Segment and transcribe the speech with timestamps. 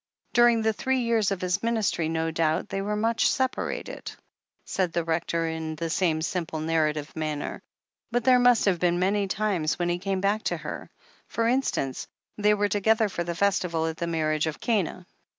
[0.33, 4.11] During the three years of His ministry no doubt they were much separated,"
[4.65, 7.61] said the Rector in the same simple, narrative manner,
[8.09, 10.89] "but there must have been many times when He came back to her—
[11.29, 15.05] for instance, they were together for the festival at the marriage of Cana.